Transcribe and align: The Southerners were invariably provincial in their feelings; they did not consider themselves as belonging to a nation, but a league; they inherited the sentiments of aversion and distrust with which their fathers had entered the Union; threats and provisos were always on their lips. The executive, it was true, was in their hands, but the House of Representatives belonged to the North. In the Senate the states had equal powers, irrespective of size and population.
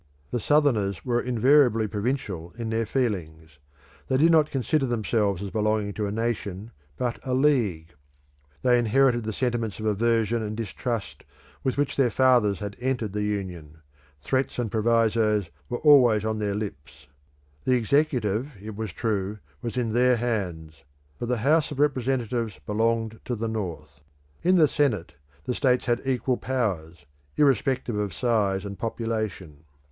The 0.31 0.39
Southerners 0.39 1.05
were 1.05 1.21
invariably 1.21 1.87
provincial 1.87 2.55
in 2.57 2.71
their 2.71 2.87
feelings; 2.87 3.59
they 4.07 4.17
did 4.17 4.31
not 4.31 4.49
consider 4.49 4.87
themselves 4.87 5.43
as 5.43 5.51
belonging 5.51 5.93
to 5.93 6.07
a 6.07 6.11
nation, 6.11 6.71
but 6.97 7.19
a 7.23 7.35
league; 7.35 7.93
they 8.63 8.79
inherited 8.79 9.21
the 9.25 9.31
sentiments 9.31 9.79
of 9.79 9.85
aversion 9.85 10.41
and 10.41 10.57
distrust 10.57 11.23
with 11.63 11.77
which 11.77 11.97
their 11.97 12.09
fathers 12.09 12.57
had 12.57 12.75
entered 12.79 13.13
the 13.13 13.21
Union; 13.21 13.77
threats 14.23 14.57
and 14.57 14.71
provisos 14.71 15.45
were 15.69 15.77
always 15.77 16.25
on 16.25 16.39
their 16.39 16.55
lips. 16.55 17.05
The 17.65 17.75
executive, 17.75 18.53
it 18.59 18.75
was 18.75 18.91
true, 18.91 19.37
was 19.61 19.77
in 19.77 19.93
their 19.93 20.17
hands, 20.17 20.83
but 21.19 21.29
the 21.29 21.37
House 21.45 21.69
of 21.69 21.79
Representatives 21.79 22.59
belonged 22.65 23.19
to 23.25 23.35
the 23.35 23.47
North. 23.47 23.99
In 24.41 24.55
the 24.55 24.67
Senate 24.67 25.13
the 25.43 25.53
states 25.53 25.85
had 25.85 26.01
equal 26.05 26.37
powers, 26.37 27.05
irrespective 27.37 27.97
of 27.97 28.15
size 28.15 28.65
and 28.65 28.79
population. 28.79 29.63